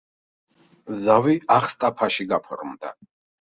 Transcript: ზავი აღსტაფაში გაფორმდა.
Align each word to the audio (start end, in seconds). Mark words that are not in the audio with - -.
ზავი 1.01 1.35
აღსტაფაში 1.57 2.27
გაფორმდა. 2.33 2.93